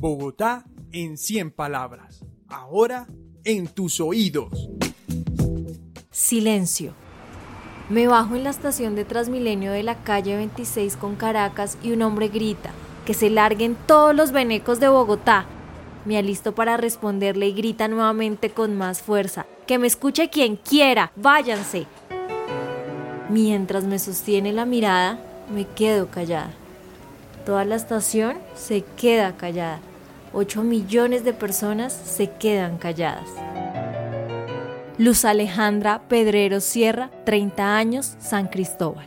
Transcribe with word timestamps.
Bogotá 0.00 0.64
en 0.92 1.18
100 1.18 1.50
palabras. 1.50 2.24
Ahora 2.48 3.06
en 3.44 3.66
tus 3.68 4.00
oídos. 4.00 4.70
Silencio. 6.10 6.94
Me 7.90 8.06
bajo 8.06 8.34
en 8.34 8.44
la 8.44 8.48
estación 8.48 8.94
de 8.94 9.04
Transmilenio 9.04 9.72
de 9.72 9.82
la 9.82 9.96
calle 10.02 10.36
26 10.36 10.96
con 10.96 11.16
Caracas 11.16 11.76
y 11.82 11.92
un 11.92 12.00
hombre 12.00 12.28
grita, 12.28 12.70
que 13.04 13.12
se 13.12 13.28
larguen 13.28 13.76
todos 13.86 14.14
los 14.14 14.32
venecos 14.32 14.80
de 14.80 14.88
Bogotá. 14.88 15.44
Me 16.06 16.16
alisto 16.16 16.54
para 16.54 16.78
responderle 16.78 17.48
y 17.48 17.52
grita 17.52 17.86
nuevamente 17.86 18.48
con 18.48 18.78
más 18.78 19.02
fuerza, 19.02 19.44
que 19.66 19.76
me 19.76 19.86
escuche 19.86 20.30
quien 20.30 20.56
quiera, 20.56 21.12
váyanse. 21.14 21.86
Mientras 23.28 23.84
me 23.84 23.98
sostiene 23.98 24.54
la 24.54 24.64
mirada, 24.64 25.20
me 25.54 25.66
quedo 25.66 26.10
callada. 26.10 26.54
Toda 27.44 27.66
la 27.66 27.76
estación 27.76 28.38
se 28.54 28.82
queda 28.96 29.36
callada. 29.36 29.80
8 30.32 30.62
millones 30.62 31.24
de 31.24 31.32
personas 31.32 31.92
se 31.92 32.30
quedan 32.30 32.78
calladas. 32.78 33.28
Luz 34.98 35.24
Alejandra 35.24 36.02
Pedrero 36.08 36.60
Sierra, 36.60 37.10
30 37.24 37.76
años, 37.76 38.16
San 38.20 38.48
Cristóbal. 38.48 39.06